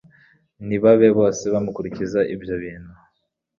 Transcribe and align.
ntibabe 0.65 1.07
bose 1.17 1.43
bamukurikiza 1.53 2.19
ibyo 2.33 2.55
bintu 2.63 2.93